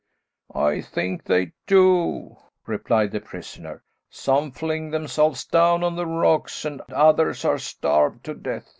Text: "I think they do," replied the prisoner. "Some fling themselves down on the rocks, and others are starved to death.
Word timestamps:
"I 0.55 0.81
think 0.81 1.25
they 1.25 1.51
do," 1.67 2.35
replied 2.65 3.11
the 3.11 3.21
prisoner. 3.21 3.83
"Some 4.09 4.49
fling 4.49 4.89
themselves 4.89 5.45
down 5.45 5.83
on 5.83 5.95
the 5.95 6.07
rocks, 6.07 6.65
and 6.65 6.81
others 6.91 7.45
are 7.45 7.59
starved 7.59 8.23
to 8.23 8.33
death. 8.33 8.67